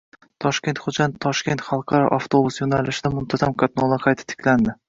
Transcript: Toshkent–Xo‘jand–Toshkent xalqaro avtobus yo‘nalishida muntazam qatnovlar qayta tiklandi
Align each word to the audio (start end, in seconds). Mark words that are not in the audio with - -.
Toshkent–Xo‘jand–Toshkent 0.43 1.63
xalqaro 1.67 2.09
avtobus 2.19 2.59
yo‘nalishida 2.63 3.15
muntazam 3.19 3.55
qatnovlar 3.65 4.07
qayta 4.09 4.31
tiklandi 4.35 4.77